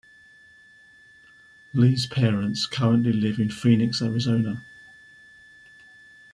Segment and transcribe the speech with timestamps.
[1.75, 4.63] Lee's parents currently live in Phoenix, Arizona.